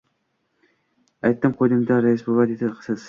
—Aytdim-qo‘ydim-da, 1.29 2.01
rais 2.07 2.25
bova,— 2.31 2.47
dedi.— 2.55 2.73
Siz 2.89 2.99